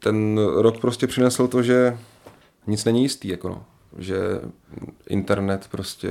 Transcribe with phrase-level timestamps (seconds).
[0.00, 1.98] Ten rok prostě přinesl to, že
[2.66, 3.64] nic není jistý, jako no.
[3.98, 4.18] že
[5.08, 6.10] internet prostě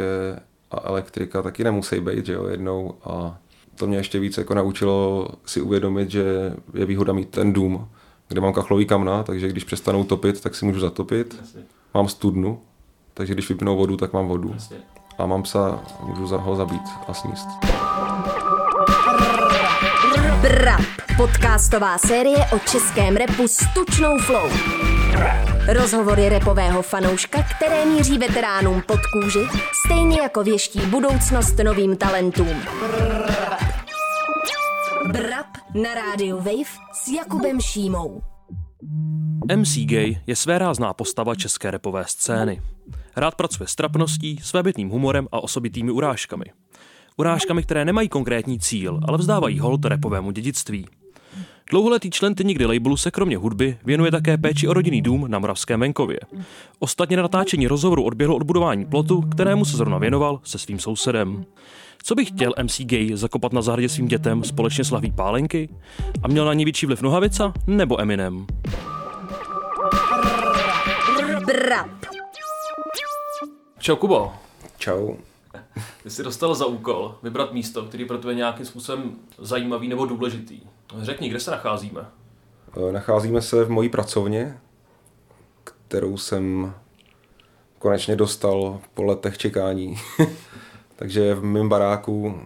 [0.71, 3.37] a elektrika taky nemusí být, že jo, jednou a
[3.75, 7.87] to mě ještě víc jako naučilo si uvědomit, že je výhoda mít ten dům,
[8.27, 11.37] kde mám kachlový kamna, takže když přestanou topit, tak si můžu zatopit.
[11.41, 11.61] Jasně,
[11.93, 12.61] Mám studnu,
[13.13, 14.51] takže když vypnou vodu, tak mám vodu.
[14.53, 14.77] jasně.
[15.17, 17.47] A mám psa, můžu ho zabít a sníst.
[21.17, 24.49] Podcastová série o českém repu s tučnou flow.
[25.73, 29.47] Rozhovory repového fanouška, které míří veteránům pod kůži,
[29.85, 32.61] stejně jako věští budoucnost novým talentům.
[35.11, 38.21] Brap na rádiu Wave s Jakubem Šímou.
[39.55, 42.61] MC Gay je svérázná postava české repové scény.
[43.15, 46.45] Rád pracuje s trapností, svébytným humorem a osobitými urážkami.
[47.17, 50.87] Urážkami, které nemají konkrétní cíl, ale vzdávají hold repovému dědictví.
[51.69, 55.79] Dlouholetý člen Tynikdy labelu se kromě hudby věnuje také péči o rodinný dům na Moravském
[55.79, 56.19] venkově.
[56.79, 61.45] Ostatně na natáčení rozhovoru odběhlo odbudování plotu, kterému se zrovna věnoval se svým sousedem.
[62.03, 65.69] Co by chtěl MC Gay zakopat na zahradě svým dětem společně s lahví pálenky?
[66.23, 68.45] A měl na ní větší vliv Nohavica nebo Eminem?
[71.45, 72.05] Brap,
[73.79, 74.31] Čau Kubo,
[74.77, 75.15] Čau.
[76.03, 80.59] Ty jsi dostal za úkol vybrat místo, který pro tebe nějakým způsobem zajímavý nebo důležitý.
[80.97, 82.05] Řekni, kde se nacházíme?
[82.89, 84.59] E, Nacházíme se v mojí pracovně,
[85.63, 86.73] kterou jsem
[87.79, 89.97] konečně dostal po letech čekání.
[90.95, 92.41] Takže v mém baráku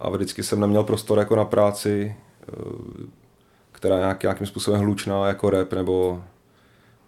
[0.00, 2.52] a vždycky jsem neměl prostor jako na práci, e,
[3.72, 6.24] která je nějak, nějakým způsobem hlučná jako rap nebo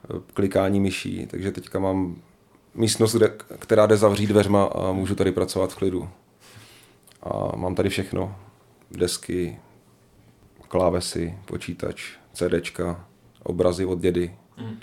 [0.05, 1.27] e, klikání myší.
[1.27, 2.17] Takže teďka mám
[2.75, 6.09] místnost, kde, která jde zavřít dveřma a můžu tady pracovat v klidu.
[7.23, 8.37] A mám tady všechno.
[8.91, 9.59] Desky,
[10.69, 13.07] klávesy, počítač, CDčka,
[13.43, 14.35] obrazy od dědy.
[14.57, 14.77] Mhm.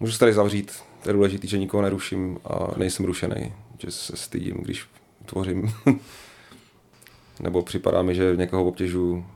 [0.00, 4.16] Můžu se tady zavřít, to je důležité, že nikoho neruším a nejsem rušený, že se
[4.16, 4.86] stydím, když
[5.26, 5.74] tvořím.
[7.40, 9.26] Nebo připadá mi, že někoho obtěžuju.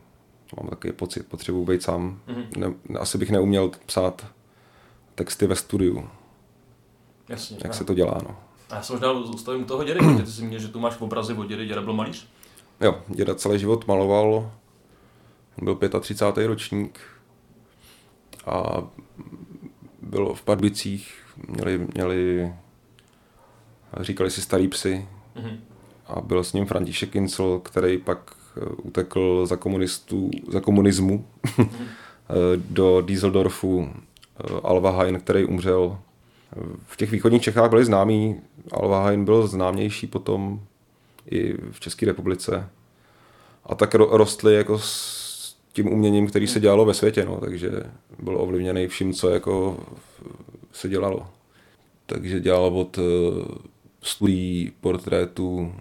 [0.61, 2.21] Mám takový pocit, potřebuji být sám.
[2.27, 2.45] Mhm.
[2.57, 4.27] Ne, asi bych neuměl psát
[5.15, 6.09] texty ve studiu,
[7.29, 7.57] Jasně.
[7.61, 7.73] jak no.
[7.75, 8.19] se to dělá.
[8.29, 8.37] No.
[8.71, 11.01] A já jsem možná ustavím u toho dědy, protože ty jsi měl, že tu máš
[11.01, 12.29] obrazy od dědy, děda byl malíř.
[12.81, 14.51] Jo, děda celý život maloval,
[15.59, 16.47] on byl 35.
[16.47, 17.01] ročník
[18.47, 18.83] a
[20.03, 21.15] byl v Pardubicích,
[21.49, 22.53] měli, měli
[24.01, 25.59] říkali si starý psy Mhm.
[26.07, 28.19] a byl s ním František Kincel, který pak
[28.57, 31.27] eh, utekl za komunistů, za komunismu
[31.59, 31.67] eh,
[32.57, 35.99] do Dieseldorfu eh, Alva Hein, který umřel.
[36.87, 38.41] V těch východních Čechách byli známí,
[38.73, 40.61] Alva Hein byl známější potom
[41.31, 42.69] i v České republice.
[43.65, 47.71] A tak ro- rostli jako s tím uměním, který se dělalo ve světě, no, takže
[48.19, 49.79] byl ovlivněný vším, co jako
[50.73, 51.27] se dělalo.
[52.07, 53.03] Takže dělal od eh,
[54.03, 55.73] studií, portrétů,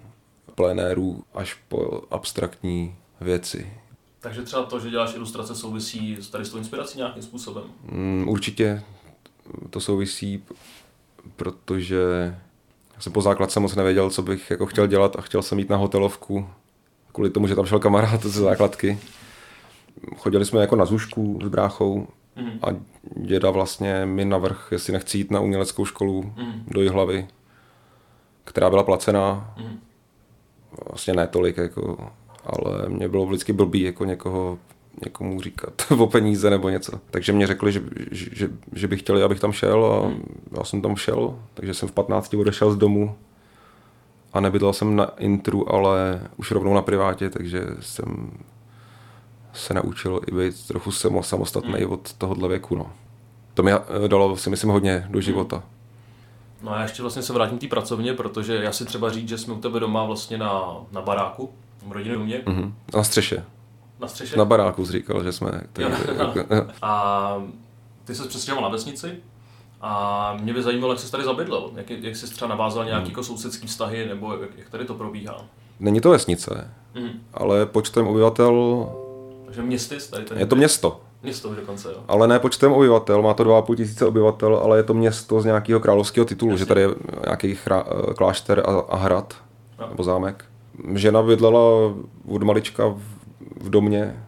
[0.55, 3.73] plenérů až po abstraktní věci.
[4.19, 7.63] Takže třeba to, že děláš ilustrace, souvisí s tady s tou inspirací nějakým způsobem.
[7.91, 8.83] Mm, určitě
[9.69, 10.43] to souvisí,
[11.35, 11.99] protože
[12.95, 15.69] já jsem po základce moc nevěděl, co bych jako chtěl dělat a chtěl jsem jít
[15.69, 16.47] na hotelovku
[17.11, 18.99] kvůli tomu, že tam šel kamarád ze základky.
[20.17, 22.59] Chodili jsme jako na zušku s bráchou Mhm.
[22.61, 22.67] a
[23.15, 26.63] děda vlastně mi navrh, jestli nechci jít na uměleckou školu Mhm.
[26.67, 27.27] do Jihlavy,
[28.43, 29.53] která byla placená.
[29.57, 29.79] Mhm.
[30.89, 32.11] Vlastně ne tolik, jako,
[32.45, 34.59] ale mě bylo vždycky blbý jako někoho
[35.05, 36.99] někomu říkat o peníze nebo něco.
[37.11, 37.81] Takže mě řekli, že,
[38.11, 40.11] že, že by chtěli, abych tam šel a
[40.57, 43.15] já jsem tam šel, takže jsem v 15 odešel z domu
[44.33, 48.31] a nebydlel jsem na intru, ale už rovnou na privátě, takže jsem
[49.53, 52.75] se naučil i být trochu samo- samostatný od tohohle věku.
[52.75, 52.91] No.
[53.53, 55.63] To mi eh, dalo si myslím hodně do života.
[56.61, 59.29] No a já ještě vlastně se vrátím k té pracovně, protože já si třeba říct,
[59.29, 61.49] že jsme u tebe doma vlastně na, na baráku,
[61.87, 62.75] v rodinném domě, Mhm.
[62.95, 63.43] Na střeše.
[63.99, 64.37] Na střeše.
[64.37, 65.61] Na baráku jsi říkal, že jsme...
[65.79, 66.45] Jo, Takže,
[66.81, 67.43] A
[68.05, 69.11] ty se přestěhoval na vesnici
[69.81, 73.11] a mě by zajímalo, jak jsi tady zabydlel, jak, jak jsi třeba navázal nějaký Hmm.
[73.11, 75.37] jako sousedský vztahy, nebo jak, jak tady to probíhá.
[75.79, 77.09] Není to vesnice, Mhm.
[77.33, 78.87] ale počtem obyvatel
[79.45, 80.99] Takže městy tady ten je to město.
[81.23, 81.97] Město dokonce, jo.
[82.07, 85.79] Ale ne počtem obyvatel, má to 2,5 tisíce obyvatel, ale je to město z nějakého
[85.79, 86.59] královského titulu, Jasně.
[86.59, 86.87] že tady je
[87.25, 89.33] nějaký chra, eh, klášter a, a hrad,
[89.79, 89.85] Jo.
[89.89, 90.45] nebo zámek.
[90.93, 91.59] Žena bydlela
[92.27, 93.01] od malička v,
[93.55, 94.23] v domě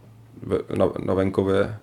[0.75, 1.77] na, na venkově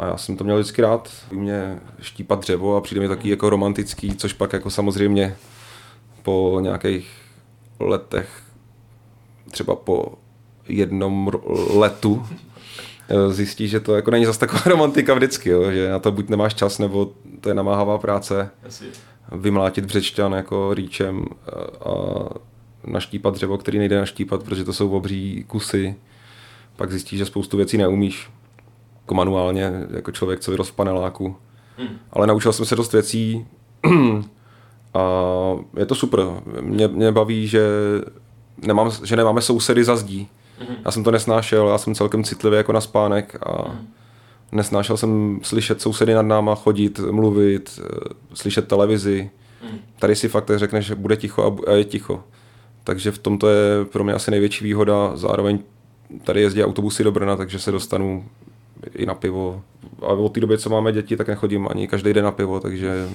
[0.00, 1.12] a já jsem to měl vždycky rád.
[1.32, 5.36] Mě štípat dřevo a přijde mi taky jako romantický, což pak jako samozřejmě
[6.22, 7.10] po nějakých
[7.80, 8.42] letech,
[9.50, 10.12] třeba po
[10.68, 11.30] jednom
[11.74, 12.26] letu,
[13.08, 16.28] eh, zjistí, že to jako není zase taková romantika vždycky, jo, že na to buď
[16.28, 18.50] nemáš čas, nebo to je namáhavá práce.
[19.32, 22.28] Vymlátit břečťan jako rýčem a, a
[22.86, 25.96] naštípat dřevo, který nejde naštípat, protože to jsou obří kusy.
[26.80, 28.30] Pak zjistíš, že spoustu věcí neumíš.
[29.00, 31.36] Jako manuálně, jako člověk, co vyrost v paneláku.
[31.78, 31.88] Hmm.
[32.12, 33.46] Ale naučil jsem se dost věcí
[34.94, 35.02] a
[35.76, 36.20] je to super.
[36.60, 37.62] Mě, mě baví, že,
[38.56, 40.28] nemám, že nemáme sousedy za zdí.
[40.60, 40.74] Mhm.
[40.84, 43.86] Já jsem to nesnášel, já jsem celkem citlivý jako na spánek a Mhm.
[44.52, 47.98] nesnášel jsem slyšet sousedy nad náma, chodit, mluvit, eh,
[48.34, 49.30] slyšet televizi.
[49.64, 49.78] Mhm.
[49.98, 52.24] Tady si fakt řekneš, že bude ticho a je ticho.
[52.84, 55.16] Takže v tomto je pro mě asi největší výhoda.
[55.16, 55.58] Zároveň
[56.24, 58.24] tady jezdí autobusy do Brna, takže se dostanu
[58.94, 59.62] i na pivo.
[60.02, 63.08] A od té doby, co máme děti, tak nechodím ani každý den na pivo, takže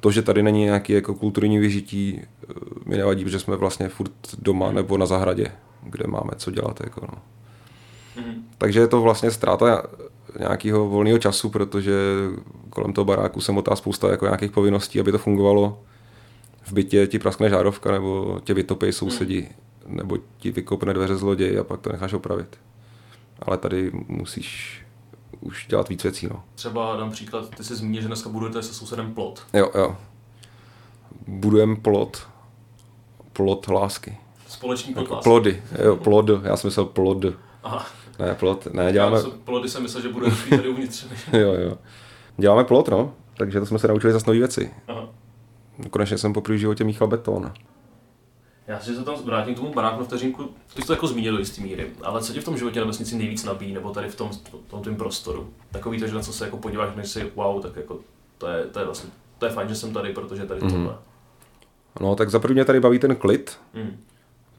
[0.00, 2.54] to, že tady není nějaký jako kulturní vyžití, eh,
[2.86, 5.52] mi nevadí, protože jsme vlastně furt doma nebo na zahradě,
[5.82, 6.80] kde máme co dělat.
[6.84, 7.18] Jako no.
[8.22, 8.44] Mhm.
[8.58, 9.82] Takže je to vlastně ztráta
[10.38, 11.92] nějakého volného času, protože
[12.70, 15.80] kolem toho baráku se motá spousta jako nějakých povinností, aby to fungovalo.
[16.62, 19.48] V bytě ti praskne žárovka, nebo tě vytopí sousedi,
[19.88, 22.58] nebo ti vykopne dveře zloděj a pak to necháš opravit.
[23.42, 24.82] Ale tady musíš
[25.40, 26.44] už dělat víc věcí, no.
[26.54, 29.46] Třeba dám příklad, ty jsi zmínil, že dneska budujete se sousedem plot.
[29.52, 29.96] Jo, jo.
[31.26, 32.28] Budujem plot.
[33.32, 34.16] Plot lásky.
[34.48, 35.62] Společný Jako plot plody.
[35.84, 36.26] Jo, plod.
[36.42, 37.24] Já jsem myslel plod.
[37.62, 37.86] Aha.
[38.18, 38.66] Ne, plot.
[38.66, 39.18] Ne, Děláme...
[39.18, 39.36] děláme...
[39.44, 41.06] Plody jsem myslel, že bude tady uvnitř.
[41.32, 41.78] Jo, jo.
[42.36, 43.14] Děláme plot, no.
[43.36, 44.70] Takže to jsme se naučili zase nové věci.
[44.88, 45.08] Aha.
[45.90, 47.52] Konečně jsem poprvé v životě míchal beton.
[48.68, 50.48] Já si se tam vrátím k tomu baráku na vteřinku.
[50.74, 52.86] Ty jsi to jako zmínil do jistý míry, ale co tě v tom životě na
[52.86, 54.30] vesnici nejvíc nabíjí, nebo tady v tom,
[54.66, 55.48] tom tvém prostoru?
[55.70, 57.98] Takový to, že na co se jako podíváš, než si wow, tak jako
[58.38, 60.70] to je, to je vlastně, to je fajn, že jsem tady, protože tady Mhm.
[60.70, 60.96] tohle.
[62.00, 63.58] No, tak za mě tady baví ten klid.
[63.74, 63.96] Mm.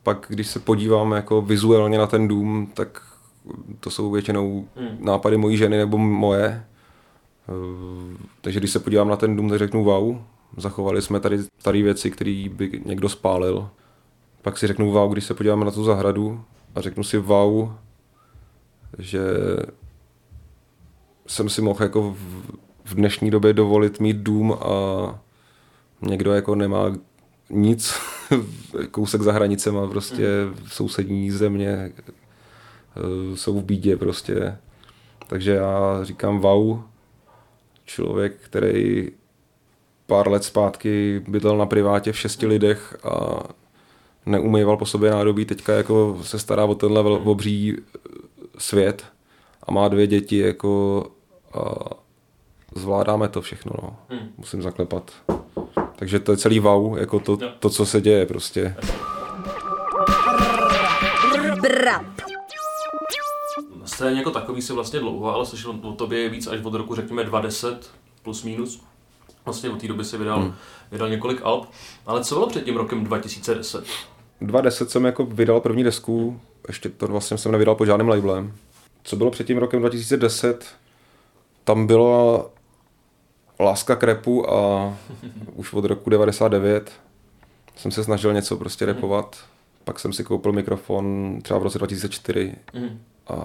[0.03, 3.01] Pak, když se podívám jako vizuálně na ten dům, tak
[3.79, 4.97] to jsou většinou Mm.
[5.05, 6.65] nápady mojí ženy nebo moje.
[7.49, 10.17] Eh, Takže když se podívám na ten dům, tak řeknu wow,
[10.57, 13.69] zachovali jsme tady staré věci, které by někdo spálil.
[14.41, 16.43] Pak si řeknu wow, když se podívám na tu zahradu
[16.75, 17.71] a řeknu si wow,
[18.97, 19.21] že
[21.27, 24.69] jsem si mohl jako v, v dnešní době dovolit mít dům a
[26.01, 26.95] někdo jako nemá
[27.49, 27.93] nic,
[28.91, 30.27] kousek za hranicema, prostě
[30.67, 34.57] sousední země eh, jsou v bídě prostě.
[35.27, 36.81] Takže já říkám wow,
[37.85, 39.11] člověk, který
[40.05, 43.43] pár let zpátky bydlel na privátě v šesti lidech a
[44.29, 47.99] neumýval po sobě nádobí, teďka jako se stará o tenhle obří eh,
[48.57, 49.05] svět
[49.63, 51.03] a má dvě děti jako
[51.53, 51.89] a
[52.75, 53.95] zvládáme to všechno, no.
[54.09, 54.29] Hmm.
[54.37, 55.11] Musím zaklepat.
[55.95, 58.75] Takže to je celý wow, jako to, to co se děje prostě.
[61.61, 62.05] Brap.
[63.79, 66.95] Na scéně jako takový si vlastně dlouho, ale slyšel o tobě víc až od roku,
[66.95, 67.91] řekněme, 20
[68.23, 68.81] plus minus.
[69.45, 70.53] Vlastně od té doby si vydal, hmm.
[70.91, 71.69] vydal několik alb.
[72.05, 73.85] Ale co bylo před tím rokem 2010?
[74.41, 78.53] 2010 jsem jako vydal první desku, ještě to vlastně jsem nevydal pod žádným labelem.
[79.03, 80.65] Co bylo před tím rokem 2010?
[81.63, 82.45] Tam byla
[83.59, 84.93] láska k repu a
[85.55, 86.91] už od roku 99
[87.75, 89.37] jsem se snažil něco prostě repovat.
[89.83, 92.99] Pak jsem si koupil mikrofon třeba v roce 2004 Mm.
[93.27, 93.35] a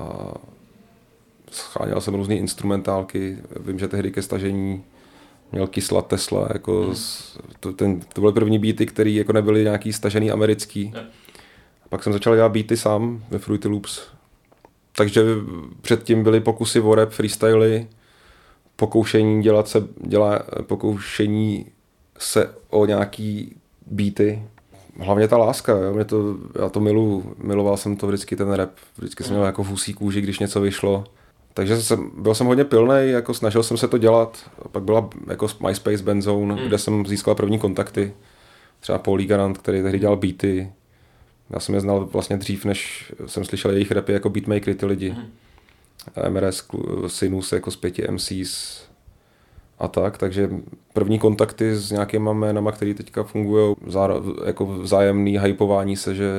[1.51, 3.39] scháněl jsem různé instrumentálky.
[3.61, 4.85] Vím, že tehdy ke stažení
[5.53, 9.93] měl Kysla Tesla, jako z, to, ten, to byly první beaty, které jako nebyly nějaký
[9.93, 10.93] stažený americký.
[10.95, 11.03] Jo.
[11.89, 14.01] Pak jsem začal dělat beaty sám ve Fruity Loops.
[14.97, 15.23] Takže
[15.81, 17.89] předtím byly pokusy o rap, freestyly,
[18.77, 21.67] pokoušení dělat se, dělá, pokoušení
[22.19, 24.43] se o nějaký beaty.
[25.01, 25.95] Hlavně ta láska, jo?
[25.95, 29.65] Mě to, já to milu, miloval jsem to vždycky ten rap, vždycky jsem měl jako
[29.65, 31.05] v husí kůži, když něco vyšlo.
[31.55, 34.51] Takže jsem, byl jsem hodně pilnej, jako snažil jsem se to dělat.
[34.73, 36.69] Pak byla jako MySpace Benzone, mm.
[36.69, 38.15] kde jsem získal první kontakty.
[38.81, 40.73] Třeba Paul Garant, který tehdy dělal beaty.
[41.51, 45.11] Já jsem je znal vlastně dřív, než jsem slyšel jejich rapy jako beatmakery, ty lidi.
[45.11, 45.27] Mm.
[46.29, 46.65] MRS,
[47.07, 48.83] Sinus jako z pěti MCs
[49.79, 50.51] a tak, takže
[50.93, 53.75] první kontakty s nějakýma jménama, které teďka fungují,
[54.45, 56.31] jako vzájemný hypování se, že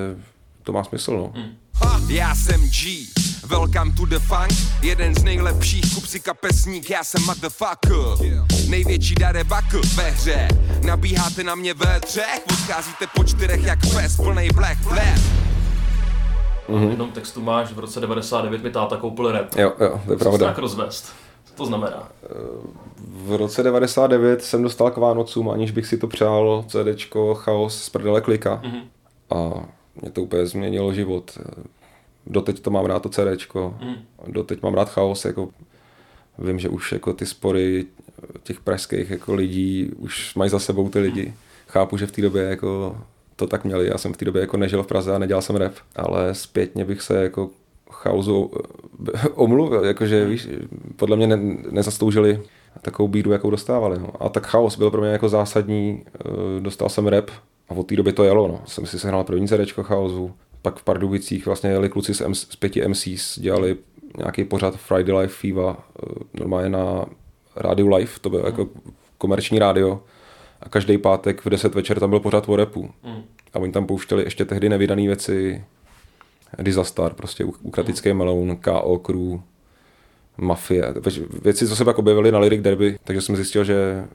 [0.63, 1.33] to má smysl, no.
[1.73, 3.07] Ha, já jsem G,
[3.49, 8.25] welcome to the funk Jeden z nejlepších, kup si kapesník, já jsem motherfucker
[8.69, 10.47] Největší darebak ve hře
[10.85, 15.19] Nabíháte na mě ve třech, odcházíte po čtyřech jak pes, plnej black black
[16.69, 16.87] Mm.
[16.87, 19.55] V jednom textu máš v roce 99 mi táta koupil rap.
[19.57, 20.45] Jo, jo, to je Co pravda.
[20.47, 21.13] tak rozvést?
[21.45, 22.09] Co to znamená?
[23.07, 27.89] V roce 99 jsem dostal k Vánocům, aniž bych si to přál, CDčko Chaos z
[27.89, 28.61] prdele klika.
[28.63, 28.79] Mhm.
[29.29, 29.65] A
[30.01, 31.37] mě to úplně změnilo život.
[32.27, 33.95] Doteď to mám rád to CDčko, Mm.
[34.33, 35.49] doteď mám rád chaos, jako
[36.39, 37.85] vím, že už jako ty spory
[38.43, 41.33] těch pražských jako lidí už mají za sebou ty lidi.
[41.67, 42.97] Chápu, že v té době jako
[43.35, 43.87] to tak měli.
[43.87, 46.85] Já jsem v té době jako nežil v Praze a nedělal jsem rap, ale zpětně
[46.85, 47.49] bych se jako
[47.91, 48.51] chaosu
[49.35, 50.47] omluvil, jakože víš,
[50.95, 51.37] podle mě ne,
[51.71, 52.41] nezasloužili
[52.81, 53.99] takovou bídu, jakou dostávali.
[53.99, 54.09] No.
[54.19, 57.29] A tak chaos byl pro mě jako zásadní, eh, dostal jsem rap
[57.69, 58.47] a od té doby to jelo.
[58.47, 58.61] No.
[58.65, 60.31] Jsem si sehnal první CDčko chaosu,
[60.65, 63.77] pak v Pardubicích vlastně jeli kluci z, M- z pěti MCs, dělali
[64.17, 67.05] nějaký pořad Friday Live FIVA, eh, normálně na
[67.55, 68.69] rádiu Live, to bylo jako
[69.17, 70.01] komerční rádio
[70.61, 72.89] a každý pátek v 10 večer tam byl pořád o repu.
[73.03, 73.23] Mm.
[73.53, 75.63] A oni tam pouštěli ještě tehdy nevydané věci,
[76.61, 78.99] Disaster, prostě Ukratický meloun, K.O.
[78.99, 79.39] Crew,
[80.37, 80.93] Mafie,
[81.43, 84.05] věci, co se pak objevily na Lyric Derby, takže jsem zjistil, že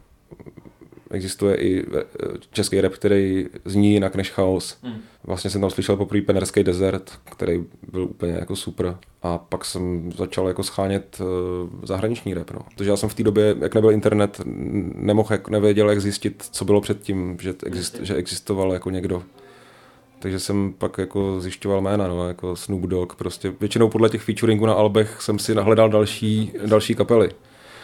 [1.10, 2.04] existuje i eh,
[2.52, 4.78] český rap, který zní jinak než chaos.
[4.82, 5.00] Mm.
[5.24, 8.96] Vlastně jsem tam slyšel poprvé Penerský desert, který byl úplně jako super.
[9.22, 11.26] A pak jsem začal jako schánět uh,
[11.82, 12.50] zahraniční rap.
[12.50, 12.60] No.
[12.74, 14.40] Protože já jsem v té době, jak nebyl internet,
[14.94, 19.22] nemohl, jak, nevěděl, jak zjistit, co bylo předtím, že, exist, že existoval jako někdo.
[20.18, 24.66] Takže jsem pak jako zjišťoval jména, no, jako Snoop Dogg, prostě většinou podle těch featuringů
[24.66, 27.30] na albech jsem si nahledal další, další kapely.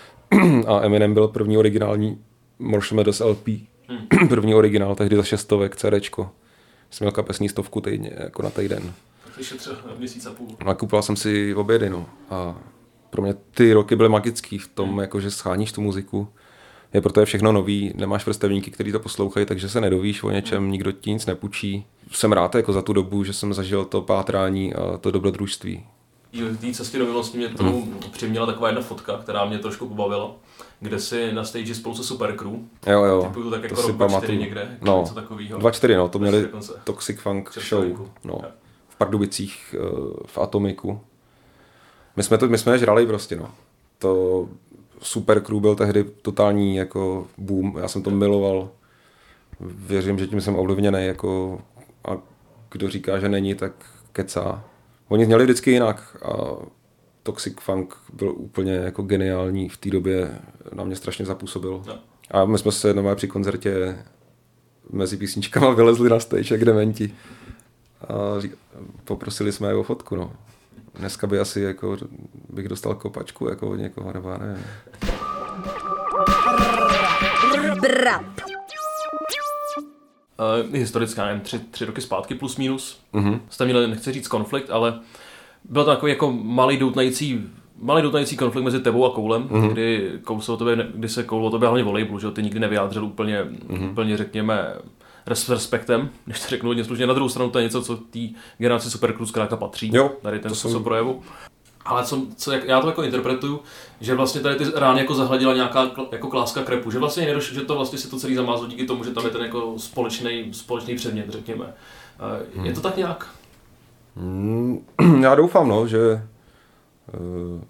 [0.66, 2.18] A Eminem byl první originální
[2.58, 3.48] Marshall Mathers LP,
[4.28, 6.30] první originál, tehdy za šestovek, CDčko.
[6.90, 8.92] Jsem měl kapesní stovku týdně, jako na týden.
[9.34, 10.56] Takže třeba měsíc a půl.
[10.64, 12.06] Nakupoval jsem si obědy, no.
[12.30, 12.58] A
[13.10, 16.28] pro mě ty roky byly magický v tom, jako, že scháníš tu muziku.
[16.94, 20.70] Je proto je všechno nový, nemáš vrstevníky, který to poslouchají, takže se nedovíš o něčem,
[20.70, 21.86] nikdo ti nic nepůjčí.
[22.12, 25.84] Jsem rád jako za tu dobu, že jsem zažil to pátrání a to dobrodružství.
[26.42, 30.30] V té cestě do milosti mě tomu přiměla taková jedna fotka, která mě trošku pobavila,
[30.80, 32.52] kde si na stage spolu se Supercrew,
[32.86, 34.38] Jo, jo, typu tak jako to si rok 4 pamatuju.
[34.38, 35.58] někde, No, něco takového.
[35.58, 36.72] 2-4, no, to měli dokonce.
[36.84, 38.40] Toxic Funk Přes Show, no,
[38.88, 41.00] v Pardubicích, eh, v Atomiku.
[42.16, 43.50] My jsme, to, my jsme je žrali prostě, no.
[43.98, 44.48] To
[45.02, 48.68] Super Crew byl tehdy totální jako boom, já jsem to miloval.
[49.60, 51.60] Věřím, že tím jsem ovlivněný, jako
[52.04, 52.16] a
[52.70, 53.72] kdo říká, že není, tak
[54.12, 54.64] kecá.
[55.08, 56.32] Oni měli vždycky jinak a
[57.22, 60.38] Toxic Funk byl úplně jako geniální v té době,
[60.74, 61.82] na mě strašně zapůsobil.
[61.86, 61.98] No.
[62.30, 63.98] A my jsme se normálně při koncertě
[64.90, 67.14] mezi písničkama vylezli na stage jak dementi.
[68.08, 68.14] A
[69.04, 70.32] poprosili jsme je o fotku, no.
[70.94, 71.96] Dneska by asi jako,
[72.48, 74.64] bych dostal kopačku jako od někoho, nebo já nevím.
[77.80, 78.55] Brap.
[80.38, 83.00] Uh, historická, nevím, tři, tři roky zpátky plus minus.
[83.12, 83.40] Mhm.
[83.50, 85.00] Jste měli, nechci říct konflikt, ale
[85.64, 87.44] byl to takový jako malý doutnající
[87.82, 89.68] malý doutnající konflikt mezi tebou a Koulem, mm-hmm.
[89.72, 93.04] kdy, se o tobě, kdy se Koul o tobě hlavně labelu, že ty nikdy nevyjádřil
[93.04, 93.90] úplně, mm-hmm.
[93.90, 94.74] úplně řekněme,
[95.26, 97.06] res, respektem, když to řeknu hodně slušně.
[97.06, 98.18] Na druhou stranu to je něco, co té
[98.58, 101.22] generaci Supercruise zkrátka patří, Jo, tady ten způsob jsem- projevu.
[101.86, 103.60] Ale co, co, jak, já to jako interpretuju,
[104.00, 107.60] že vlastně tady ty rány jako zahladila nějaká jako kláska krepu, že vlastně nedoš, že
[107.60, 110.96] to vlastně si to celý zamázlo díky tomu, že tam je ten jako společný, společný
[110.96, 111.74] předmět, řekněme.
[112.56, 113.28] Uh, je to tak nějak?
[114.16, 114.84] Mm,
[115.20, 115.98] já doufám, no, že
[117.20, 117.60] uh,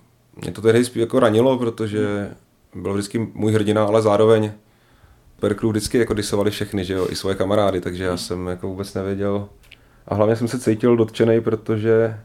[0.43, 2.31] mě to tehdy spíš jako ranilo, protože
[2.75, 4.53] byl vždycky můj hrdina, ale zároveň
[5.41, 8.95] Perklu vždycky jako disovali všechny, že jo, i svoje kamarády, takže já jsem jako vůbec
[8.95, 9.49] nevěděl.
[10.09, 12.21] A hlavně jsem se cítil dotčený, protože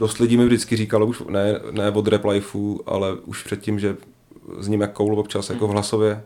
[0.00, 3.96] dost lidí mi vždycky říkalo, už ne, ne od Rap Lifeu, ale už předtím, že
[4.58, 6.22] s ním jak koul občas jako v hlasově.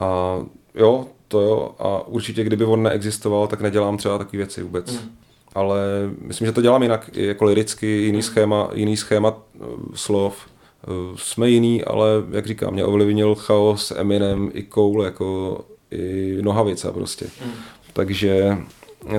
[0.00, 0.40] A
[0.74, 4.92] jo, to jo, a určitě kdyby on neexistoval, tak nedělám třeba takové věci vůbec.
[4.92, 5.10] Mm.
[5.54, 5.80] Ale
[6.20, 9.64] myslím, že to dělám jinak, jako liricky, jiný schéma, jiný schéma eh,
[9.94, 10.46] slov.
[10.84, 16.92] Eh, Jsme jiný, ale jak říkám, mě ovlivnil chaos, Eminem i Cole, jako i Nohavica
[16.92, 17.26] prostě.
[17.44, 17.52] Mm.
[17.92, 18.58] Takže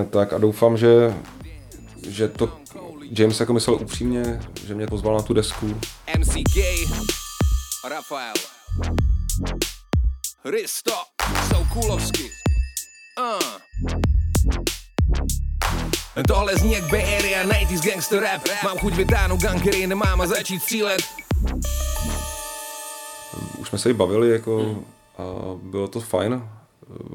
[0.09, 1.13] tak a doufám, že,
[2.07, 2.49] že to
[3.17, 5.79] James jako myslel upřímně, že mě pozval na tu desku.
[6.19, 6.87] MC Gay,
[7.89, 8.33] Rafael,
[10.45, 10.93] Risto,
[11.47, 12.31] Soukulovsky.
[13.19, 13.57] Uh.
[16.27, 20.59] Tohle zní jak Bay Area, 90s gangster rap Mám chuť vytáhnout gankery, nemám a začít
[20.59, 21.01] střílet
[23.57, 24.83] Už jsme se i bavili jako,
[25.17, 25.23] a
[25.63, 26.43] bylo to fajn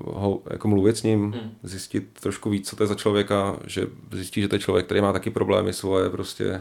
[0.04, 4.40] ho, jako mluvit s ním, zjistit trošku víc, co to je za člověka, že zjistí,
[4.40, 6.60] že to je člověk, který má taky problémy svoje, prostě eh,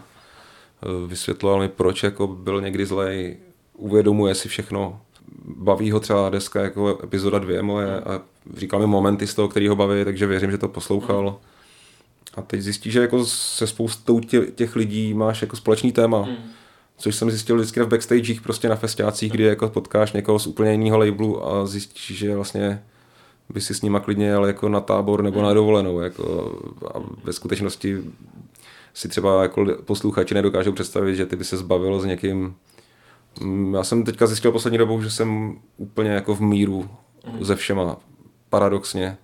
[1.07, 3.37] vysvětloval mi, proč jako byl někdy zlej,
[3.77, 5.01] uvědomuje si všechno,
[5.45, 8.21] baví ho třeba deska jako epizoda dvě moje a
[8.57, 11.39] říkal mi momenty z toho, který ho baví, takže věřím, že to poslouchal.
[12.35, 16.29] A teď zjistí, že jako se spoustou tě, těch lidí máš jako společný téma.
[16.97, 20.71] Což jsem zjistil vždycky v backstagech, prostě na festiácích, kdy jako potkáš někoho z úplně
[20.71, 22.83] jiného labelu a zjistíš, že vlastně
[23.49, 25.99] by si s nima klidně jel jako na tábor nebo na dovolenou.
[25.99, 26.55] Jako,
[26.95, 28.03] a ve skutečnosti
[28.93, 32.55] si třeba jako posluchači nedokážou představit, že ty by se zbavil s někým.
[33.41, 36.89] Mm, Já jsem teďka zjistil poslední dobou, že jsem úplně jako v míru
[37.41, 37.97] ze všema,
[38.49, 39.17] paradoxně.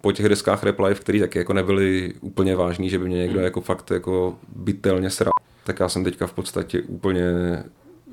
[0.00, 3.40] Po těch deskách Rap Life, které taky jako nebyly úplně vážný, že by mě někdo
[3.40, 5.30] jako fakt jako bytelně sral.
[5.64, 7.24] Tak já jsem teďka v podstatě úplně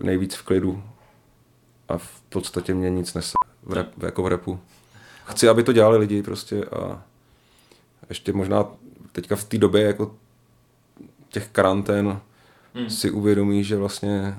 [0.04, 0.84] nejvíc v klidu
[1.90, 4.60] a v podstatě mě nic nese v rap, jako v repu.
[5.30, 7.04] Chci, aby to dělali lidi prostě a
[8.10, 8.66] ještě možná
[9.12, 10.16] teďka v té době jako
[11.30, 12.20] těch karantén
[12.74, 12.90] hmm.
[12.90, 14.38] si uvědomí, že vlastně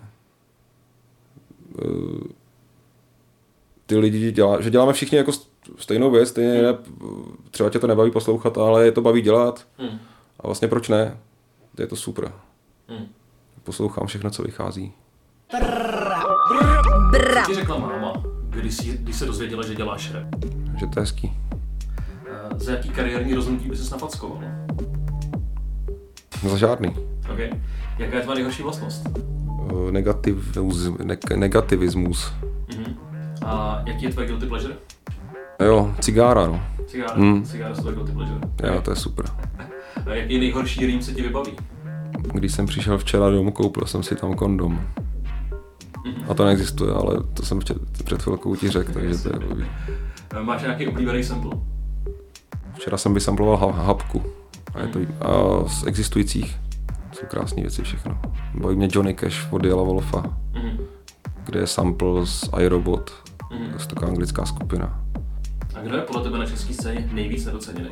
[1.85, 2.21] uh,
[3.87, 5.33] ty lidi dělá, že děláme všichni jako
[5.77, 7.37] stejnou věc, stejně hmm.
[7.51, 9.99] třeba tě to nebaví poslouchat, ale je to baví dělat hmm.
[10.41, 11.19] a vlastně proč ne?
[11.79, 12.33] Je to super.
[12.89, 13.07] Hmm.
[13.65, 14.93] Poslouchám všechno, co vychází.
[15.61, 16.25] Bra.
[17.45, 18.23] Co ti řekla máma,
[18.61, 20.27] když, jsi, když se dozvěděla, že děláš rap?
[20.79, 21.33] Že to je hezký.
[22.57, 24.43] Za jaký kariérní rozhodnutí by se napackoval?
[26.49, 26.97] Za žádný.
[27.33, 27.51] Okay.
[27.99, 29.09] Jaká je tvá nejhorší vlastnost?
[29.73, 30.57] Uh, negativ,
[31.05, 32.33] ne, negativismus.
[32.69, 32.97] Uh-huh.
[33.45, 34.75] A jaký je tvůj guilty pleasure?
[35.65, 36.63] Jo, cigára, no.
[36.87, 37.45] Cigára, mm.
[37.45, 38.41] cigára jsou guilty pleasure.
[38.65, 39.27] Jo, to je super.
[40.07, 41.53] A jaký nejhorší rým se ti vybaví?
[42.33, 44.81] Když jsem přišel včera domů, koupil jsem si tam kondom.
[46.29, 49.65] A to neexistuje, ale to jsem před, před chvilkou ti řekl, takže to je blbý.
[50.43, 51.51] Máš nějaký oblíbený sample?
[52.75, 54.23] Včera jsem vysamploval ha- hapku.
[54.75, 56.61] A, je to, a z existujících
[57.13, 58.21] jsou krásné věci všechno.
[58.55, 60.81] Baví mě Johnny Cash od Jela Wolfa, mm-hmm.
[61.45, 63.73] kde je sample z iRobot, mm-hmm.
[63.73, 65.05] to je taková anglická skupina.
[65.75, 67.91] A kdo je podle tebe na české scéně nejvíc nedoceněný?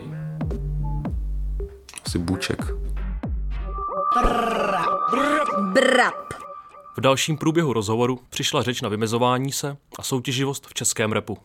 [2.06, 2.74] Asi Buček.
[5.72, 6.47] Brap.
[6.98, 11.38] V dalším průběhu rozhovoru přišla řeč na vymezování se a soutěživost v českém repu.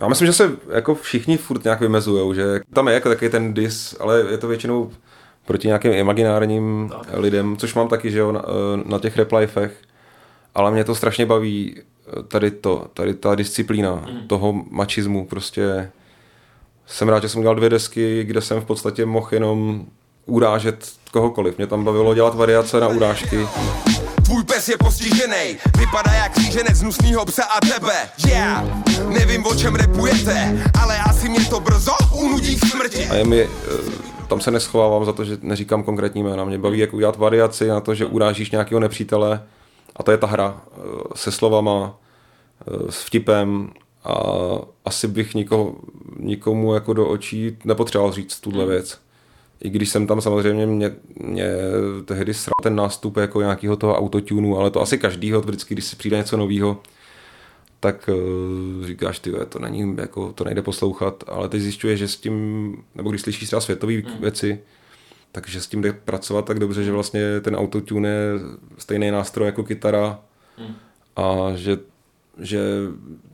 [0.00, 3.54] Já myslím, že se jako všichni furt nějak vymezujou, že tam je jako takový ten
[3.54, 4.90] dis, ale je to většinou
[5.46, 7.08] proti nějakým imaginárním tak.
[7.12, 8.42] lidem, což mám taky, že jo, na,
[8.84, 9.82] na těch rap lifech.
[10.54, 11.76] Ale mě to strašně baví
[12.28, 14.28] tady to, tady ta disciplína mm.
[14.28, 15.90] toho mačismu, prostě
[16.86, 19.86] jsem rád, že jsem udělal dvě desky, kde jsem v podstatě mohl jenom
[20.26, 21.58] urážet kohokoliv.
[21.58, 23.46] Mě tam bavilo dělat variace na urážky.
[24.54, 28.08] Pes je postižený, vypadá jak kříženec hnusnýho psa a tebe.
[28.26, 28.64] Yeah,
[29.08, 33.06] nevím o čem repujete, ale asi mě to brzo unudí k smrti.
[33.06, 33.48] A je mi,
[34.28, 36.44] tam se neschovávám za to, že neříkám konkrétní jména.
[36.44, 39.42] Mě baví, jak udělat variaci na to, že urážíš nějakého nepřítele
[39.96, 40.60] a to je ta hra
[41.14, 41.96] se slovama,
[42.90, 43.70] s vtipem
[44.04, 44.14] a
[44.84, 45.74] asi bych nikoho,
[46.18, 48.98] nikomu jako do očí nepotřeboval říct tuhle věc
[49.64, 51.48] i když jsem tam samozřejmě mě, mě
[52.04, 55.96] tehdy sral ten nástup jako nějakého toho autotunu, ale to asi každýho, vždycky, když si
[55.96, 56.82] přijde něco nového,
[57.80, 62.16] tak uh, říkáš, ty to není, jako, to nejde poslouchat, ale teď zjišťuje, že s
[62.16, 64.20] tím, nebo když slyšíš třeba světové mm.
[64.20, 64.60] věci,
[65.32, 68.32] takže s tím jde pracovat tak dobře, že vlastně ten autotune je
[68.78, 70.20] stejný nástroj jako kytara
[70.58, 70.74] mm.
[71.16, 71.78] a že
[72.38, 72.60] že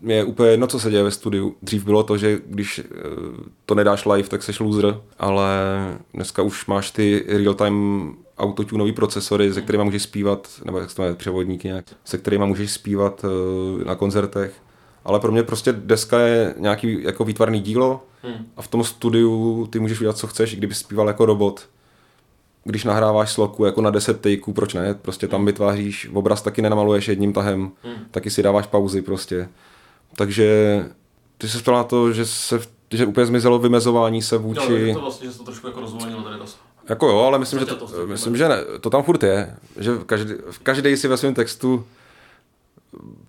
[0.01, 1.57] mě je úplně jedno, co se děje ve studiu.
[1.63, 2.85] Dřív bylo to, že když eh,
[3.67, 5.49] to nedáš live, tak seš loser, ale
[6.15, 11.03] dneska už máš ty real-time autotunový procesory, se kterými můžeš zpívat, nebo jak se to
[11.15, 14.53] převodníky nějak, se kterými můžeš zpívat eh, na koncertech.
[15.05, 18.47] Ale pro mě prostě deska je nějaký jako výtvarný dílo hmm.
[18.57, 21.69] a v tom studiu ty můžeš udělat, co chceš, i kdyby zpíval jako robot
[22.65, 24.95] když nahráváš sloku jako na 10 takeů, proč ne?
[24.95, 27.95] Prostě tam vytváříš, obraz taky nenamaluješ jedním tahem, hmm.
[28.11, 29.49] taky si dáváš pauzy prostě.
[30.17, 30.85] Takže
[31.39, 34.73] ty se ptal na to, že se že úplně zmizelo vymezování se vůči...
[34.73, 36.59] Jo, to vlastně, že se to trošku jako rozvolnilo tady dost.
[36.89, 39.93] Jako jo, ale myslím, že to, to myslím, že ne, to tam furt je, že
[40.07, 41.87] každý, každý si ve svém textu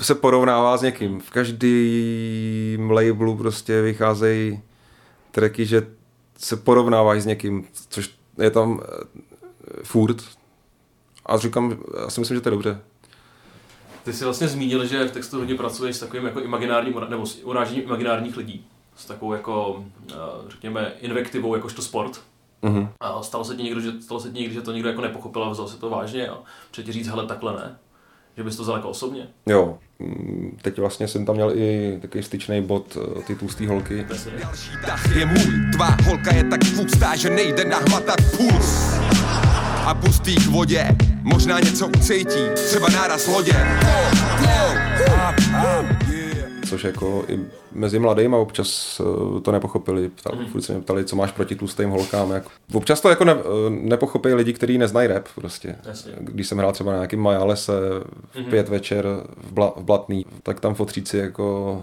[0.02, 1.20] se porovnává s někým.
[1.20, 4.62] V každém labelu prostě vycházejí
[5.32, 5.88] tracky, že
[6.38, 10.24] se porovnáváš s někým, což je tam eh, furt.
[11.26, 12.82] A říkám, já si myslím, že to je dobře.
[14.04, 17.44] Ty jsi vlastně zmínil, že v textu hodně pracuješ s takovým jako imaginárním, nebo s
[17.44, 18.66] urážením imaginárních lidí.
[18.96, 20.16] S takovou jako, eh,
[20.48, 22.22] řekněme, invektivou jakožto sport.
[22.64, 22.90] Mm-hmm.
[23.00, 25.44] A stalo se ti někdo, že, stalo se ti někdy, že to někdo jako nepochopil
[25.44, 26.38] a vzal se to vážně a
[26.72, 27.78] před říct, hele, takhle ne.
[28.38, 29.28] Že bys to vzal jako osobně?
[29.46, 29.78] Jo.
[30.00, 34.06] Mm, teď vlastně jsem tam měl i takový styčný bod eh, ty tlusté holky.
[34.42, 38.94] Další tah je můj, tvá holka je tak tlustá, že nejde nahmatat puls.
[39.86, 40.88] A pustý k vodě,
[41.22, 43.56] možná něco ucejtí, třeba náraz lodě.
[46.72, 47.40] Což jako i
[47.72, 50.10] mezi mladými občas eh, to nepochopili.
[50.10, 50.46] Ptal, mm.
[50.46, 52.32] Furt se mě ptali, co máš proti tlustým holkám.
[52.32, 52.50] Jako.
[52.74, 55.76] Občas to jako ne, eh, nepochopí lidi, kteří neznají rap prostě.
[55.86, 56.14] Jasně.
[56.20, 57.74] Když jsem hrál třeba na nějakým Majalese
[58.32, 58.46] v mm.
[58.46, 59.06] pět večer
[59.38, 61.82] v, Bla, v Blatný, tak tam fotříci jako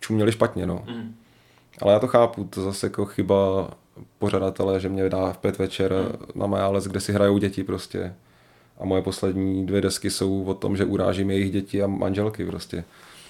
[0.00, 0.84] čuměli špatně, no.
[0.88, 1.14] Mm.
[1.82, 3.70] Ale já to chápu, to zase jako chyba
[4.18, 5.92] pořadatele, že mě dá v pět večer
[6.34, 8.14] na Majales, kde si hrajou děti prostě.
[8.78, 12.84] A moje poslední dvě desky jsou o tom, že urážím jejich děti a manželky prostě.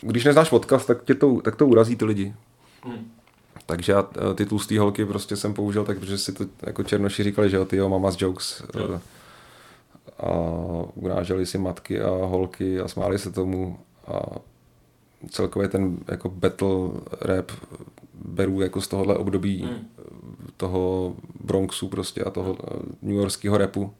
[0.06, 2.34] Když neznáš podcast, tak, tě to, tak to urazí ty lidi.
[2.84, 3.10] Hmm.
[3.66, 7.22] Takže já eh, ty tlustý holky prostě jsem použil tak, protože si to jako černoši
[7.22, 8.62] říkali, že jo, ty jo, mama's jokes.
[8.74, 8.88] Jo.
[8.94, 9.00] eh,
[10.18, 10.30] A
[10.94, 13.78] uráželi si matky a holky a smáli se tomu.
[14.06, 14.20] A
[15.30, 16.68] celkově ten jako battle
[17.20, 17.50] rap
[18.24, 19.88] beru jako z tohohle období Hmm.
[20.56, 21.14] toho
[21.44, 23.92] Bronxu prostě a toho eh, New Yorkského rapu.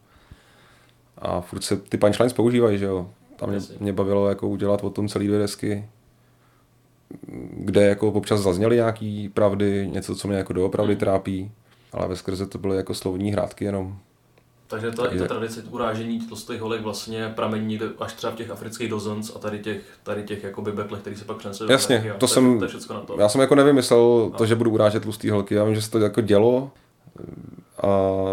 [1.18, 3.10] A furt se ty punchlines používají, že jo.
[3.36, 5.84] Tam mě, mě bavilo jako udělat o tom celý dvě desky,
[7.50, 11.00] kde jako občas zazněly nějaký pravdy, něco, co mě jako doopravdy Hmm.
[11.00, 11.50] trápí,
[11.92, 13.96] ale ve skrze to byly jako slovní hrátky jenom.
[14.66, 18.36] Takže ta, i ta Takže- tradice urážení tlustých holek vlastně pramení někde až třeba v
[18.36, 21.72] těch afrických dozens a tady těch, tady těch jakoby betlech, který se pak přenesly do
[21.72, 22.14] Jasně, jo.
[22.18, 23.16] to jsem- to na to.
[23.20, 24.46] Já jsem jako nevymyslel to, No.
[24.46, 26.70] že budu urážet tlustý holky, já vím, že se to jako dělo,
[27.82, 27.88] a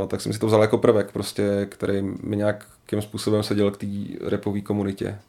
[0.07, 3.87] tak jsem si to vzal jako prvek, prostě, který mi nějakým způsobem seděl k té
[4.21, 5.19] repové komunitě.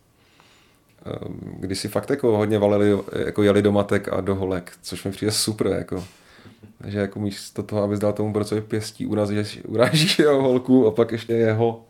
[1.06, 5.04] Ehm, Kdy si fakt jako hodně valili, jako jeli do matek a do holek, což
[5.04, 6.04] mi přijde super, jako.
[6.78, 11.12] Takže jako místo toho, abys dal tomu borcovi pěstí, urazíš, urážíš jeho holku a pak
[11.12, 11.84] ještě jeho.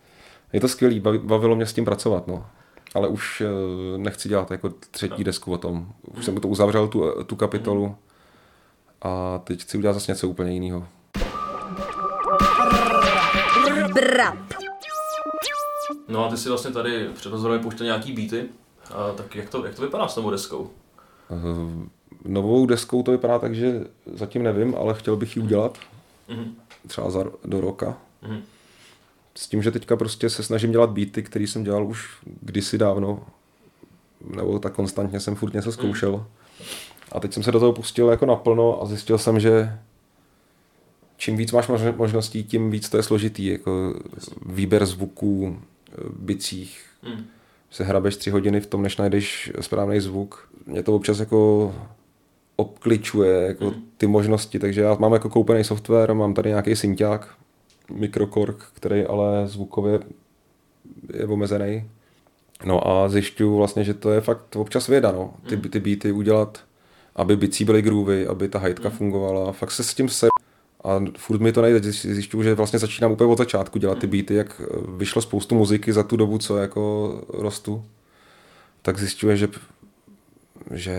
[0.53, 2.45] Je to skvělý, bavi- bavilo mě s tím pracovat, no.
[2.95, 5.87] Ale už eh, nechci dělat jako třetí desku o tom.
[6.17, 7.95] Už jsem to uzavřel, tu, tu kapitolu.
[9.01, 10.87] A teď chci udělat zase něco úplně jiného.
[16.07, 18.49] No a ty si vlastně tady před rozhovorem pouštěl nějaký beaty,
[18.93, 20.69] a tak jak to, jak to vypadá s novou deskou?
[21.31, 21.87] Eh,
[22.25, 23.81] Novou deskou to vypadá tak, že
[24.13, 25.77] zatím nevím, ale chtěl bych ji udělat.
[26.29, 26.55] Mhm.
[26.87, 27.97] Třeba za, do roka.
[28.21, 28.41] Mhm.
[29.35, 32.09] S tím, že teďka prostě se snažím dělat beaty, který jsem dělal už
[32.41, 33.25] kdysi dávno.
[34.35, 36.25] Nebo tak konstantně jsem furt něco zkoušel.
[37.11, 39.79] A teď jsem se do toho pustil jako naplno a zjistil jsem, že
[41.17, 43.45] čím víc máš mož- možností, tím víc to je složitý.
[43.45, 43.93] Jako
[44.45, 45.59] výběr zvuků,
[45.91, 47.25] eh, bicích, Mhm.
[47.73, 50.49] Se hrabeš tři hodiny v tom, než najdeš správný zvuk.
[50.65, 51.73] Mě to občas jako
[52.55, 53.73] obkličuje jako Mm.
[53.97, 57.27] ty možnosti, takže já mám jako koupený software, mám tady nějaký synťák,
[57.91, 59.99] mikrokork, který ale zvukově
[61.13, 61.85] je omezený.
[62.65, 65.33] No a zjišťuju vlastně, že to je fakt občas věda, no.
[65.49, 66.63] Ty, ty beaty udělat,
[67.15, 69.51] aby bicí byly groovy, aby ta hajtka fungovala.
[69.51, 70.27] Fakt se s tím se
[70.83, 74.07] a furt mi to nejde, Zjiš- zjišťuju, že vlastně začínám úplně od začátku dělat ty
[74.07, 74.65] beaty, jak eh,
[74.97, 77.85] vyšlo spoustu muziky za tu dobu, co jako rostu,
[78.81, 79.47] tak zjišťuje, že,
[80.71, 80.95] že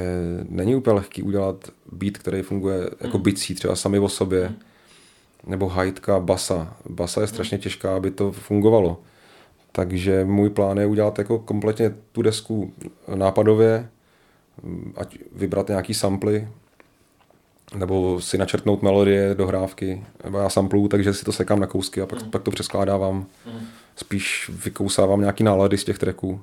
[0.48, 4.52] není úplně lehký udělat beat, který funguje jako bicí třeba sami o sobě,
[5.46, 6.76] nebo hajtka, basa.
[6.88, 9.00] Basa je strašně těžká, aby to fungovalo.
[9.72, 12.72] Takže můj plán je udělat jako kompletně tu desku
[13.14, 13.88] nápadově,
[14.96, 16.48] ať vybrat nějaký samply,
[17.74, 22.06] nebo si načrtnout melodie, dohrávky, nebo já sampluju, takže si to sekám na kousky a
[22.06, 23.26] pak, pak to přeskládávám.
[23.96, 26.40] Spíš vykousávám nějaký nálady z těch tracků,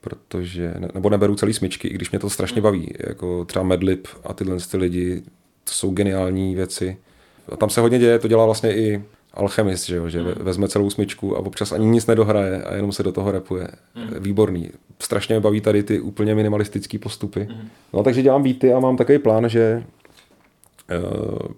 [0.00, 4.06] protože, ne- nebo neberu celý smyčky, i když mě to strašně baví, jako třeba Madlib
[4.24, 5.22] a tyhle ty lidi,
[5.64, 6.96] to jsou geniální věci.
[7.52, 9.02] A tam se hodně děje, to dělá vlastně i
[9.34, 12.92] Alchemist, že, jo, že ve- vezme celou smyčku a občas ani nic nedohraje a jenom
[12.92, 13.68] se do toho repuje.
[14.18, 14.70] Výborný.
[14.98, 17.48] Strašně mě baví tady ty úplně minimalistické postupy.
[17.92, 19.84] No takže dělám beaty a mám takový plán, že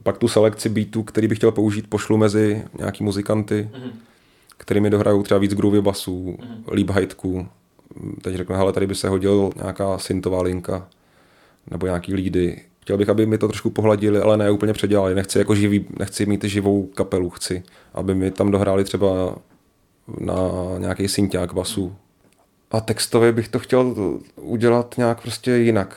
[0.03, 3.90] pak tu selekci beatů, který bych chtěl použít, pošlu mezi nějaký muzikanty, Mhm.
[4.57, 6.38] který mi dohrajou třeba víc groovy basů,
[6.73, 7.49] líp hajtku.
[8.23, 10.88] Teď řeknu, hele, tady by se hodil nějaká syntová linka
[11.71, 12.61] nebo nějaký lídy.
[12.81, 15.14] Chtěl bych, aby mi to trošku pohladili, ale ne úplně předělali.
[15.14, 17.62] Nechci jako živý, nechci mít živou kapelu, chci,
[17.95, 19.37] aby mi tam dohráli třeba
[20.21, 20.35] na
[20.79, 21.97] nějaký synťák basu.
[22.71, 23.95] A textově bych to chtěl
[24.37, 25.97] udělat nějak prostě jinak.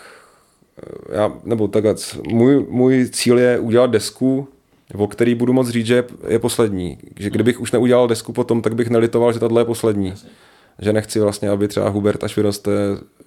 [1.12, 1.96] Já, nebo takhle,
[2.28, 4.48] můj, můj cíl je udělat desku,
[4.96, 6.98] o který budu moc říct, že je, poslední.
[7.20, 10.08] Že kdybych už neudělal desku potom, tak bych nelitoval, že tahle je poslední.
[10.08, 10.30] Jasně.
[10.80, 12.72] Že nechci vlastně, aby třeba Hubert až vyroste,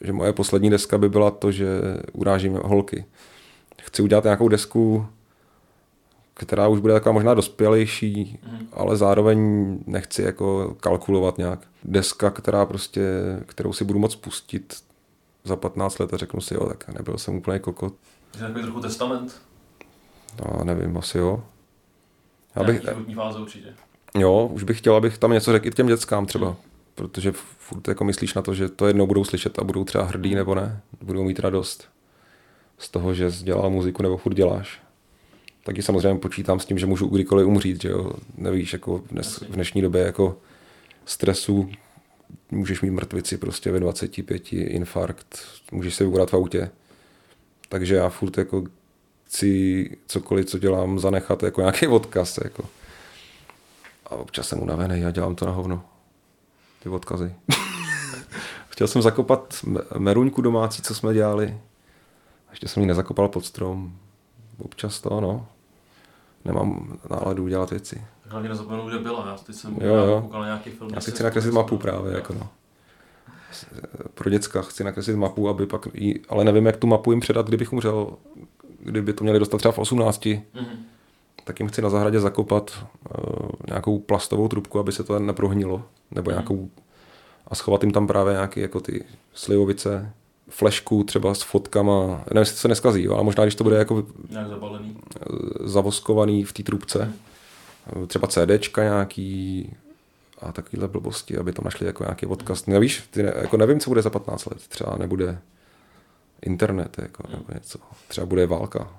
[0.01, 1.67] že moje poslední deska by byla to, že
[2.13, 3.05] urážím holky.
[3.83, 5.07] Chci udělat nějakou desku,
[6.35, 8.39] která už bude taková možná dospělejší,
[8.73, 9.39] ale zároveň
[9.87, 11.61] nechci jako kalkulovat nějak.
[11.85, 13.03] Deska, která prostě,
[13.47, 14.77] kterou si budu moc pustit
[15.47, 17.95] za 15 let a řeknu si, jo, tak nebyl jsem úplně kokot.
[18.35, 19.43] Je to takový trochu testament?
[20.45, 21.45] No, nevím, asi jo.
[22.57, 23.75] Já bych, životní fáze určitě.
[24.15, 26.57] jo, už bych chtěl, abych tam něco řekl i těm dětskám třeba.
[26.95, 30.35] Protože furt jako myslíš na to, že to jednou budou slyšet a budou třeba hrdí
[30.35, 30.81] nebo ne.
[31.03, 31.89] Budou mít radost
[32.79, 34.83] z toho, že dělal muziku nebo furt děláš.
[35.65, 38.13] Taky samozřejmě počítám s tím, že můžu kdykoliv umřít, že jo.
[38.37, 40.39] Nevíš, jako dnes, v dnešní době jako
[41.05, 41.71] stresu
[42.51, 45.39] můžeš mít mrtvici prostě ve 25, infarkt,
[45.73, 46.71] můžeš se vybrat v autě.
[47.69, 48.65] Takže já furt jako
[49.27, 52.39] chci cokoliv, co dělám, zanechat jako nějaký odkaz.
[52.45, 52.65] Jako.
[54.07, 55.85] A občas jsem unavený a dělám to na hovno.
[56.83, 57.35] Ty odkazy.
[58.69, 59.65] Chtěl jsem zakopat
[59.99, 61.59] meruňku domácí, co jsme dělali.
[62.51, 63.99] Ještě jsem ji nezakopal pod strom.
[64.59, 65.49] Občas to, no.
[66.47, 68.03] Nemám náladu udělat věci.
[68.29, 69.27] Hlavně nezapomenu, kde byla.
[69.29, 70.21] Já teď jsem Jo, jo.
[70.23, 70.91] koukal na nějaký film.
[70.95, 72.49] Já si chci nakreslit mapu právě, jako no.
[74.15, 77.47] Pro děcka chci nakreslit mapu, aby pak jí, ale nevím, jak tu mapu jim předat,
[77.49, 78.11] kdybych umřel,
[78.81, 80.77] kdyby to měli dostat třeba v 18, Mhm.
[81.45, 82.71] tak jim chci na zahradě zakopat
[83.19, 86.71] uh, nějakou plastovou trubku, aby se to neprohnilo, nebo nějakou
[87.49, 89.05] a schovat jim tam právě nějaký jako ty
[89.35, 90.13] slivovice,
[90.49, 94.07] flešku třeba s fotkama, nevím, jestli to se neskazí, ale možná, když to bude jako
[94.31, 94.97] Nějak zabalený.
[95.61, 97.13] zavoskovaný v té trubce.
[98.07, 99.73] Třeba CDčka nějaký
[100.41, 102.67] a takovýhle blbosti, aby tam našli jako nějaký odkaz.
[102.67, 104.59] Nevíš, ty ne, jako nevím, co bude za 15 let.
[104.69, 105.39] Třeba nebude
[106.43, 107.79] internet, jako, nebo něco.
[108.09, 108.91] Třeba bude válka.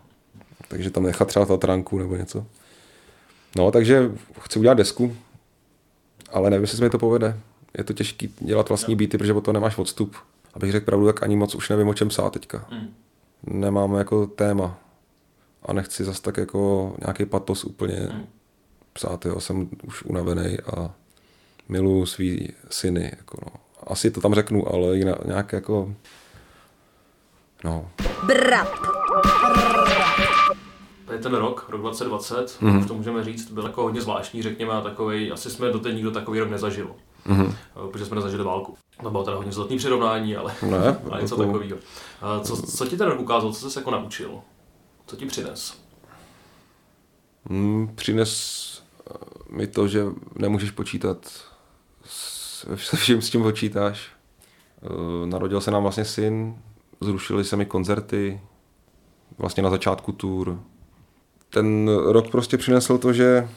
[0.67, 2.45] Takže tam nechat třeba Tatranku nebo něco.
[3.55, 5.15] No, takže chci udělat desku,
[6.31, 7.39] ale nevím, jestli se mi to povede.
[7.77, 10.15] Je to těžké dělat vlastní beaty, protože toho nemáš odstup.
[10.58, 12.65] Abych řekl pravdu, tak ani moc už nevím, o čem psát teďka.
[12.72, 12.93] Mm.
[13.43, 14.78] Nemám jako téma
[15.63, 18.26] a nechci zas tak jako nějaký patos úplně Mm.
[18.93, 19.39] psát, jo.
[19.39, 20.91] jsem už unavený a
[21.70, 23.12] miluju svý syny.
[23.17, 23.52] Jako no.
[23.88, 25.93] Asi to tam řeknu, ale jinak, nějak jako
[27.63, 27.89] no,
[28.24, 28.67] Brap.
[31.06, 32.72] Tady ten rok, rok 2020, Mhm.
[32.74, 32.80] mm-hmm.
[32.82, 36.12] už to můžeme říct, byl jako hodně zvláštní, řekněme, a takový, asi jsme doteď nikdo
[36.12, 36.91] takový rok nezažil.
[37.26, 37.46] Mhm.
[37.46, 37.54] Mm-hmm.
[37.91, 38.78] Protože jsme nezažili válku.
[39.03, 41.77] To bylo teda hodně zlatý přirovnání, ale, Ne, ale něco jako- takového.
[42.43, 44.31] Co, co ti ten rok ukázal, co jsi jako naučil?
[45.05, 45.77] Co ti přines?
[47.49, 49.13] mm, přines eh,
[49.49, 50.03] mi to, že
[50.36, 51.17] nemůžeš počítat
[52.05, 54.07] s- se vším, s čím počítáš.
[54.83, 56.55] Eh, Narodil se nám vlastně syn,
[57.01, 58.41] zrušili se mi koncerty,
[59.38, 60.60] vlastně na začátku tour.
[61.49, 63.49] Ten rok prostě přinesl to, že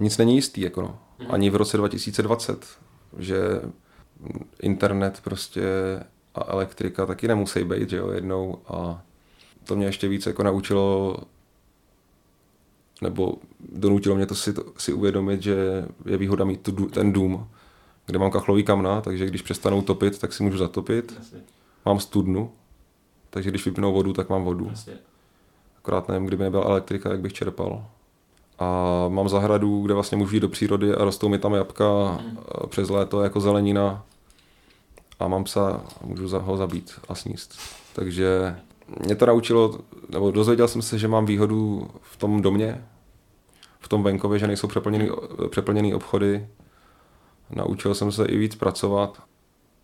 [0.00, 0.98] nic není jistý, jako no.
[1.28, 2.66] Ani v roce 2020,
[3.18, 3.36] že
[4.62, 5.62] internet prostě
[6.34, 9.02] a elektrika taky nemusí být, že jo, jednou a
[9.64, 11.16] to mě ještě víc jako naučilo
[13.02, 13.34] nebo
[13.72, 17.48] donutilo mě to si, to, si uvědomit, že je výhoda mít tu, ten dům,
[18.06, 21.14] kde mám kachlový kamna, takže když přestanou topit, tak si můžu zatopit.
[21.18, 21.38] Jasně,
[21.86, 22.50] Mám studnu,
[23.30, 24.66] takže když vypnou vodu, tak mám vodu.
[24.70, 24.92] jasně.
[25.78, 27.84] Akorát nevím, kdyby nebyla elektrika, jak bych čerpal.
[28.58, 31.86] A mám zahradu, kde vlastně můžu jít do přírody a rostou mi tam jabka
[32.48, 34.04] a přes léto jako zelenina.
[35.22, 37.58] A mám psa a můžu za- ho zabít a sníst.
[37.92, 38.56] Takže
[39.06, 42.84] mě to naučilo, nebo dozvěděl jsem se, že mám výhodu v tom domě,
[43.80, 45.10] v tom venkově, že nejsou přeplněný,
[45.50, 46.46] přeplněný obchody.
[47.50, 49.22] Naučil jsem se i víc pracovat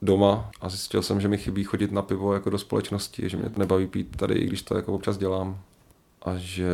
[0.03, 3.51] doma a zjistil jsem, že mi chybí chodit na pivo jako do společnosti, že mě
[3.51, 5.59] to nebaví pít tady, i když to jako občas dělám.
[6.23, 6.69] A že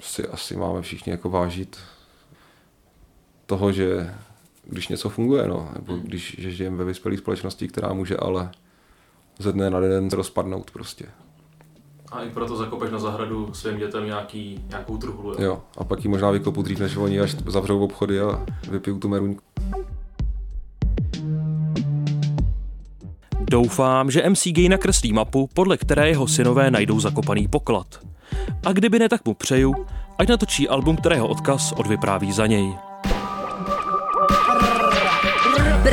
[0.00, 1.78] si asi máme všichni jako vážit
[3.46, 4.14] toho, že
[4.66, 8.50] když něco funguje, no, nebo když že žijeme ve vyspělé společnosti, která může ale
[9.38, 11.04] ze dne na den rozpadnout prostě.
[12.12, 15.30] A i proto zakopeš na zahradu svým dětem nějaký, nějakou truhlu.
[15.30, 15.36] Jo.
[15.38, 19.08] Jo, a pak ji možná vykopu dřív, než oni až zavřou obchody a vypijou tu
[19.08, 19.42] meruňku.
[23.40, 28.00] Doufám, že MC Gay nakreslí mapu, podle které jeho synové najdou zakopaný poklad.
[28.66, 29.74] A kdyby ne, tak mu přeju,
[30.18, 32.74] ať natočí album, kterého odkaz odvypráví za něj.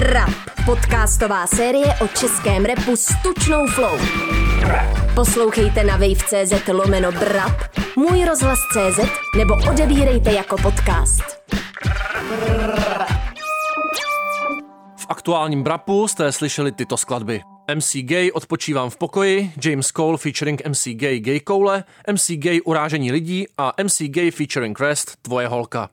[0.02, 0.30] Brap.
[0.66, 4.00] Podcastová série o českém repu s tučnou flow.
[5.16, 7.62] Poslouchejte na wave.cz lomeno brap,
[7.96, 9.00] můj rozhlas.cz
[9.38, 11.24] nebo odebírejte jako podcast.
[14.98, 17.42] V aktuálním brapu jste slyšeli tyto skladby.
[17.76, 23.12] MC Gay Odpočívám v pokoji, James Cole featuring MC Gay Gay Cole, MC Gay Urážení
[23.12, 25.90] lidí a MC Gay featuring Rest Tvoje holka.